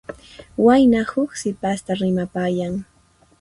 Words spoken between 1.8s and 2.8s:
rimapayan.